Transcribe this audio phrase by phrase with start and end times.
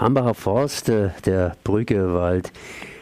[0.00, 2.52] Hambacher Forst, äh, der Brüggewald,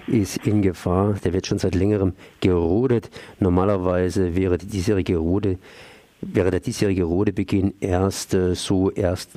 [0.08, 1.14] ist in Gefahr.
[1.22, 3.08] Der wird schon seit längerem gerodet.
[3.38, 5.58] Normalerweise wäre die diesjährige Rode
[6.20, 9.28] wäre der diesjährige Rodebeginn erst äh, so 1.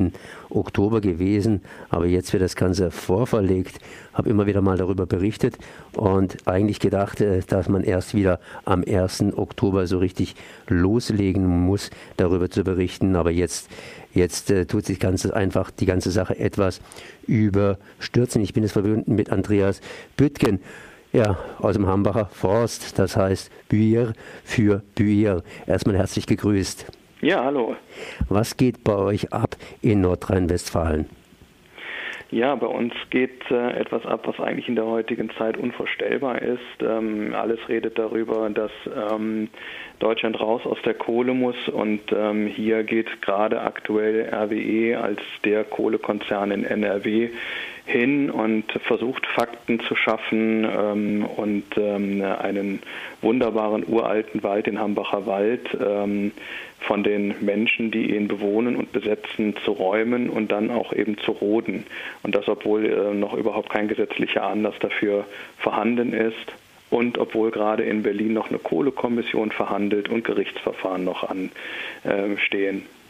[0.49, 3.79] Oktober gewesen, aber jetzt wird das Ganze vorverlegt.
[4.13, 5.57] Habe immer wieder mal darüber berichtet
[5.95, 9.33] und eigentlich gedacht, äh, dass man erst wieder am 1.
[9.35, 10.35] Oktober so richtig
[10.67, 13.15] loslegen muss, darüber zu berichten.
[13.15, 13.69] Aber jetzt,
[14.13, 16.81] jetzt äh, tut sich ganz einfach die ganze Sache etwas
[17.27, 18.41] überstürzen.
[18.41, 19.81] Ich bin jetzt verbunden mit Andreas
[20.17, 20.59] Büttgen.
[21.13, 24.13] Ja, aus dem Hambacher Forst, das heißt Büir
[24.45, 25.43] für Büir.
[25.67, 26.85] Erstmal herzlich gegrüßt.
[27.21, 27.75] Ja, hallo.
[28.29, 31.09] Was geht bei euch ab in Nordrhein-Westfalen?
[32.31, 36.61] Ja, bei uns geht äh, etwas ab, was eigentlich in der heutigen Zeit unvorstellbar ist.
[36.81, 38.71] Ähm, alles redet darüber, dass
[39.11, 39.49] ähm,
[39.99, 45.65] Deutschland raus aus der Kohle muss und ähm, hier geht gerade aktuell RWE als der
[45.65, 47.31] Kohlekonzern in NRW
[47.91, 52.81] hin und versucht Fakten zu schaffen ähm, und ähm, einen
[53.21, 56.31] wunderbaren uralten Wald, den Hambacher Wald, ähm,
[56.79, 61.31] von den Menschen, die ihn bewohnen und besetzen, zu räumen und dann auch eben zu
[61.31, 61.85] roden.
[62.23, 65.25] Und das, obwohl äh, noch überhaupt kein gesetzlicher Anlass dafür
[65.59, 66.53] vorhanden ist
[66.89, 71.23] und obwohl gerade in Berlin noch eine Kohlekommission verhandelt und Gerichtsverfahren noch
[72.03, 72.77] anstehen.
[72.77, 73.00] Äh,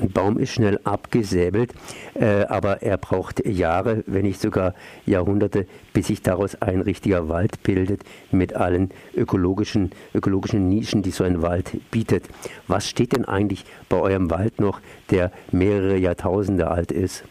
[0.00, 1.72] ein Baum ist schnell abgesäbelt,
[2.14, 4.74] äh, aber er braucht Jahre, wenn nicht sogar
[5.06, 11.24] Jahrhunderte, bis sich daraus ein richtiger Wald bildet mit allen ökologischen, ökologischen Nischen, die so
[11.24, 12.24] ein Wald bietet.
[12.68, 17.24] Was steht denn eigentlich bei eurem Wald noch, der mehrere Jahrtausende alt ist?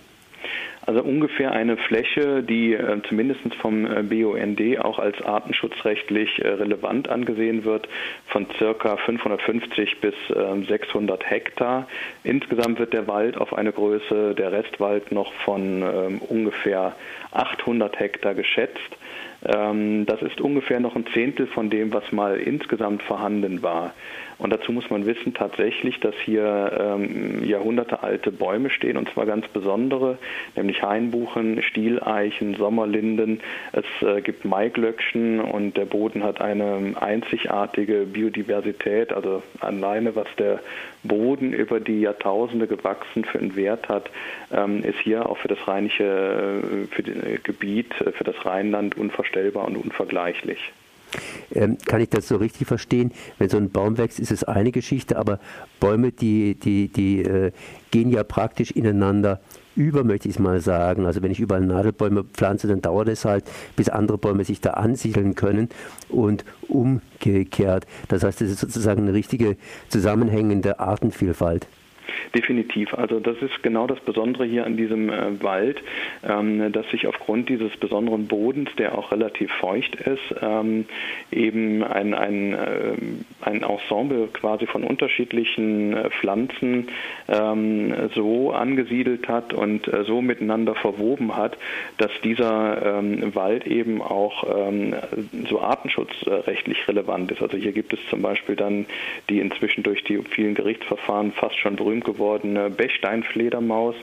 [0.85, 7.09] Also ungefähr eine Fläche, die äh, zumindest vom äh, BUND auch als artenschutzrechtlich äh, relevant
[7.09, 7.87] angesehen wird,
[8.27, 11.87] von circa 550 bis äh, 600 Hektar.
[12.23, 16.95] Insgesamt wird der Wald auf eine Größe, der Restwald noch von ähm, ungefähr
[17.31, 18.97] 800 Hektar geschätzt.
[19.43, 23.93] Ähm, das ist ungefähr noch ein Zehntel von dem, was mal insgesamt vorhanden war.
[24.37, 29.47] Und dazu muss man wissen tatsächlich, dass hier ähm, jahrhundertealte Bäume stehen, und zwar ganz
[29.47, 30.17] besondere,
[30.55, 33.41] nämlich Hainbuchen, Stieleichen, Sommerlinden.
[33.71, 40.59] Es äh, gibt Maiglöckchen und der Boden hat eine einzigartige Biodiversität, also alleine was der
[41.03, 44.09] Boden über die Jahrtausende gewachsen für einen Wert hat,
[44.51, 48.97] ähm, ist hier auch für das rheinische äh, für das Gebiet, äh, für das Rheinland
[48.97, 50.71] unvorstellbar und unvergleichlich.
[51.53, 53.11] Ähm, kann ich das so richtig verstehen?
[53.37, 55.39] Wenn so ein Baum wächst, ist es eine Geschichte, aber
[55.79, 57.51] Bäume, die, die, die äh,
[57.91, 59.39] gehen ja praktisch ineinander
[59.75, 61.05] über, möchte ich mal sagen.
[61.05, 64.71] Also wenn ich überall Nadelbäume pflanze, dann dauert es halt, bis andere Bäume sich da
[64.71, 65.69] ansiedeln können
[66.09, 67.85] und umgekehrt.
[68.07, 69.57] Das heißt, es ist sozusagen eine richtige
[69.89, 71.67] zusammenhängende Artenvielfalt.
[72.33, 72.93] Definitiv.
[72.93, 75.81] Also das ist genau das Besondere hier an diesem äh, Wald,
[76.27, 80.85] ähm, dass sich aufgrund dieses besonderen Bodens, der auch relativ feucht ist, ähm,
[81.31, 82.93] eben ein, ein, äh,
[83.41, 86.87] ein Ensemble quasi von unterschiedlichen äh, Pflanzen
[87.27, 91.57] ähm, so angesiedelt hat und äh, so miteinander verwoben hat,
[91.97, 94.95] dass dieser ähm, Wald eben auch ähm,
[95.49, 97.41] so artenschutzrechtlich relevant ist.
[97.41, 98.85] Also hier gibt es zum Beispiel dann
[99.29, 103.95] die inzwischen durch die vielen Gerichtsverfahren fast schon berühmt gewordene Bechsteinfledermaus,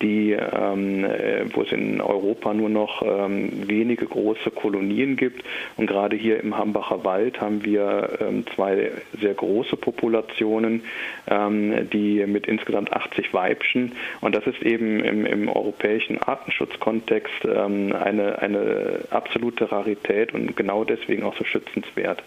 [0.00, 5.44] die, ähm, äh, wo es in Europa nur noch ähm, wenige große Kolonien gibt.
[5.76, 10.82] Und gerade hier im Hambacher Wald haben wir ähm, zwei sehr große Populationen,
[11.28, 13.92] ähm, die mit insgesamt 80 Weibchen.
[14.20, 20.84] Und das ist eben im, im europäischen Artenschutzkontext ähm, eine, eine absolute Rarität und genau
[20.84, 22.22] deswegen auch so schützenswert.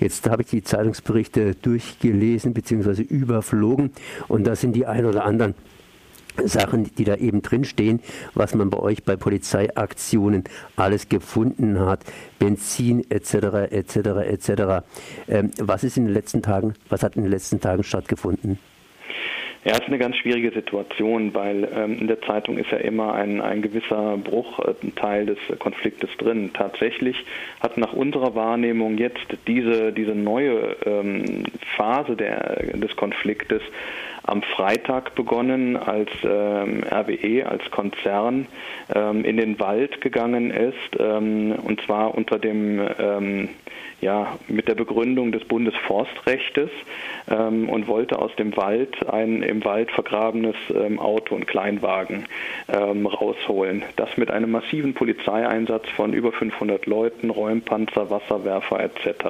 [0.00, 3.02] Jetzt habe ich die Zeitungsberichte durchgelesen bzw.
[3.02, 3.90] überflogen
[4.28, 5.54] und da sind die ein oder anderen
[6.44, 8.00] Sachen, die da eben drinstehen,
[8.34, 10.44] was man bei euch bei Polizeiaktionen
[10.76, 12.00] alles gefunden hat,
[12.38, 13.72] Benzin etc.
[13.72, 13.96] etc.
[13.96, 14.52] etc.
[15.60, 18.58] Was ist in den letzten Tagen, was hat in den letzten Tagen stattgefunden?
[19.64, 23.14] Ja, es ist eine ganz schwierige Situation, weil ähm, in der Zeitung ist ja immer
[23.14, 26.50] ein, ein gewisser Bruchteil des Konfliktes drin.
[26.54, 27.16] Tatsächlich
[27.60, 31.42] hat nach unserer Wahrnehmung jetzt diese, diese neue ähm,
[31.76, 33.62] Phase der, des Konfliktes
[34.28, 38.46] am Freitag begonnen, als ähm, RWE, als Konzern
[38.94, 43.48] ähm, in den Wald gegangen ist, ähm, und zwar unter dem ähm,
[44.00, 46.70] ja, mit der Begründung des Bundesforstrechtes
[47.28, 52.26] ähm, und wollte aus dem Wald ein im Wald vergrabenes ähm, Auto und Kleinwagen
[52.68, 53.82] ähm, rausholen.
[53.96, 59.26] Das mit einem massiven Polizeieinsatz von über 500 Leuten, Räumpanzer, Wasserwerfer etc.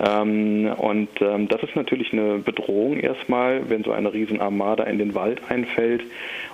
[0.00, 5.14] Ähm, und ähm, das ist natürlich eine Bedrohung erstmal, wenn so eine Riesenarmada in den
[5.14, 6.02] Wald einfällt.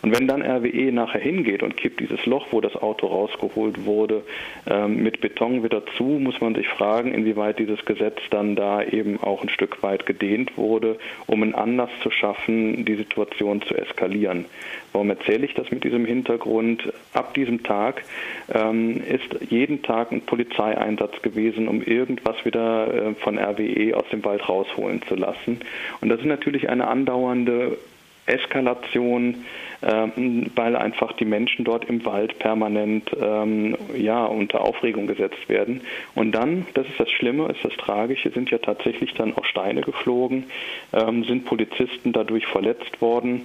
[0.03, 4.23] Und wenn dann RWE nachher hingeht und kippt dieses Loch, wo das Auto rausgeholt wurde,
[4.69, 9.21] ähm, mit Beton wieder zu, muss man sich fragen, inwieweit dieses Gesetz dann da eben
[9.23, 14.47] auch ein Stück weit gedehnt wurde, um einen Anlass zu schaffen, die Situation zu eskalieren.
[14.93, 16.93] Warum erzähle ich das mit diesem Hintergrund?
[17.13, 18.03] Ab diesem Tag
[18.49, 24.49] ist jeden Tag ein Polizeieinsatz gewesen, um irgendwas wieder äh, von RWE aus dem Wald
[24.49, 25.61] rausholen zu lassen.
[26.01, 27.79] Und das ist natürlich eine andauernde
[28.27, 29.45] Eskalation,
[29.83, 35.83] ähm, weil einfach die Menschen dort im Wald permanent ähm, ja, unter Aufregung gesetzt werden.
[36.15, 39.83] Und dann, das ist das Schlimme, ist das Tragische, sind ja tatsächlich dann auch Steine
[39.83, 40.45] geflogen,
[40.93, 43.43] ähm, sind Polizisten dadurch verletzt worden.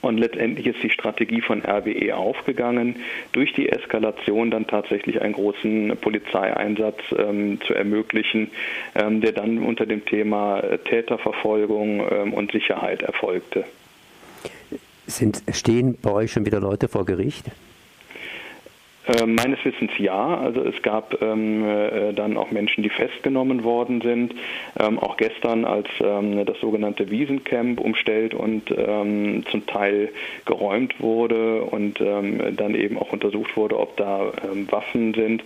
[0.00, 2.96] Und letztendlich ist die Strategie von RWE aufgegangen,
[3.32, 8.50] durch die Eskalation dann tatsächlich einen großen Polizeieinsatz ähm, zu ermöglichen,
[8.94, 13.64] ähm, der dann unter dem Thema Täterverfolgung ähm, und Sicherheit erfolgte.
[15.06, 17.46] Sind, stehen bei euch schon wieder Leute vor Gericht?
[19.08, 20.36] Äh, meines Wissens ja.
[20.36, 24.34] Also es gab ähm, äh, dann auch Menschen, die festgenommen worden sind.
[24.78, 30.10] Ähm, auch gestern, als ähm, das sogenannte Wiesencamp umstellt und ähm, zum Teil
[30.44, 35.42] geräumt wurde und ähm, dann eben auch untersucht wurde, ob da ähm, Waffen sind.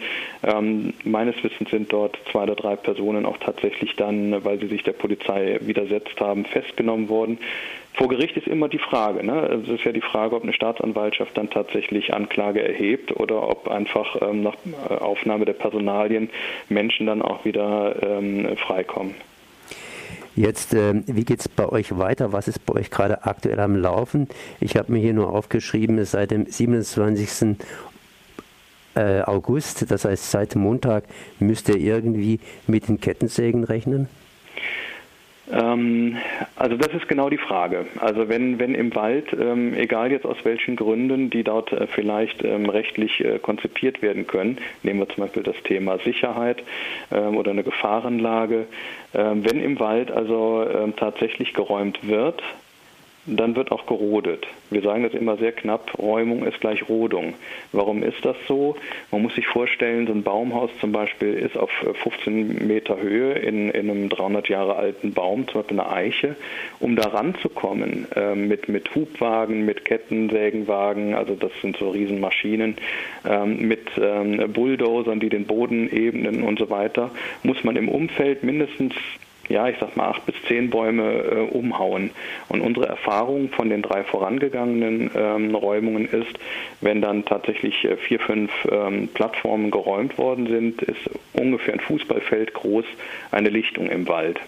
[1.05, 4.93] meines Wissens sind dort zwei oder drei Personen auch tatsächlich dann, weil sie sich der
[4.93, 7.39] Polizei widersetzt haben, festgenommen worden.
[7.95, 9.25] Vor Gericht ist immer die Frage.
[9.25, 9.63] Ne?
[9.63, 14.17] Es ist ja die Frage, ob eine Staatsanwaltschaft dann tatsächlich Anklage erhebt oder ob einfach
[14.23, 14.57] ähm, nach
[14.89, 16.31] äh, Aufnahme der Personalien
[16.69, 19.15] Menschen dann auch wieder ähm, freikommen.
[20.35, 22.33] Jetzt, äh, wie geht es bei euch weiter?
[22.33, 24.29] Was ist bei euch gerade aktuell am Laufen?
[24.61, 27.59] Ich habe mir hier nur aufgeschrieben, seit dem 27.
[28.95, 31.05] Äh, August, das heißt seit Montag,
[31.39, 34.09] müsst ihr irgendwie mit den Kettensägen rechnen?
[35.51, 36.17] Ähm,
[36.57, 37.87] also das ist genau die Frage.
[37.99, 42.45] Also wenn, wenn im Wald, ähm, egal jetzt aus welchen Gründen, die dort äh, vielleicht
[42.45, 46.63] ähm, rechtlich äh, konzipiert werden können, nehmen wir zum Beispiel das Thema Sicherheit
[47.11, 48.67] ähm, oder eine Gefahrenlage,
[49.15, 52.43] ähm, wenn im Wald also ähm, tatsächlich geräumt wird,
[53.27, 54.47] dann wird auch gerodet.
[54.71, 57.35] Wir sagen das immer sehr knapp, Räumung ist gleich Rodung.
[57.71, 58.77] Warum ist das so?
[59.13, 61.71] Man muss sich vorstellen, so ein Baumhaus zum Beispiel ist auf
[62.03, 66.37] 15 Meter Höhe in, in einem 300 Jahre alten Baum, zum Beispiel eine Eiche.
[66.81, 72.77] Um da ranzukommen äh, mit, mit Hubwagen, mit Kettensägenwagen, also das sind so Riesenmaschinen,
[73.25, 77.11] äh, mit äh, Bulldozern, die den Boden ebnen und so weiter,
[77.45, 78.95] muss man im Umfeld mindestens
[79.49, 82.11] ja, ich sag mal, acht bis zehn Bäume äh, umhauen.
[82.49, 86.39] Und unsere Erfahrung von den drei vorangegangenen ähm, Räumungen ist,
[86.81, 92.55] wenn dann tatsächlich äh, vier, fünf ähm, Plattformen geräumt worden sind, ist ungefähr ein Fußballfeld
[92.55, 92.85] groß
[93.31, 94.41] eine Lichtung im Wald.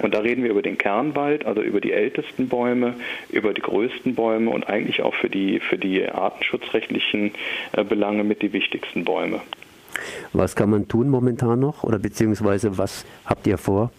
[0.00, 2.94] Und da reden wir über den Kernwald, also über die ältesten Bäume,
[3.30, 7.32] über die größten Bäume und eigentlich auch für die, für die artenschutzrechtlichen
[7.72, 9.40] äh, Belange mit die wichtigsten Bäume.
[10.32, 13.90] Was kann man tun momentan noch oder beziehungsweise was habt ihr vor?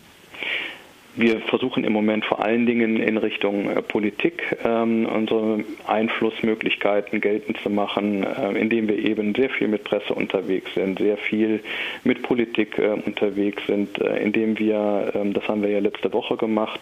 [1.16, 7.60] Wir versuchen im Moment vor allen Dingen in Richtung äh, Politik ähm, unsere Einflussmöglichkeiten geltend
[7.62, 11.60] zu machen, äh, indem wir eben sehr viel mit Presse unterwegs sind, sehr viel
[12.04, 16.36] mit Politik äh, unterwegs sind, äh, indem wir, ähm, das haben wir ja letzte Woche
[16.36, 16.80] gemacht,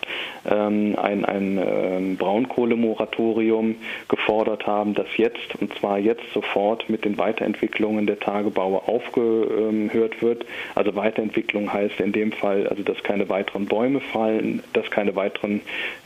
[0.50, 3.76] ähm, ein, ein ähm, Braunkohlemoratorium
[4.08, 10.46] gefordert haben, das jetzt, und zwar jetzt sofort mit den Weiterentwicklungen der Tagebaue aufgehört wird.
[10.74, 15.16] Also Weiterentwicklung heißt in dem Fall, also dass keine weiteren Bäume fallen fallen, dass keine
[15.16, 15.62] weiteren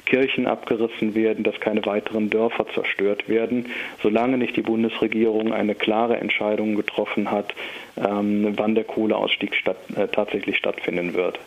[0.06, 3.66] Kirchen abgerissen werden, dass keine weiteren Dörfer zerstört werden,
[4.02, 7.54] solange nicht die Bundesregierung eine klare Entscheidung getroffen hat,
[7.98, 11.40] ähm, wann der Kohleausstieg statt, äh, tatsächlich stattfinden wird.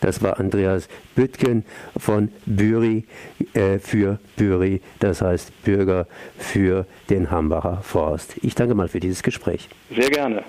[0.00, 1.64] Das war Andreas Büttgen
[1.98, 3.04] von Büri
[3.52, 6.06] äh, für Büri, das heißt Bürger
[6.38, 8.36] für den Hambacher Forst.
[8.42, 9.68] Ich danke mal für dieses Gespräch.
[9.90, 10.44] Sehr gerne.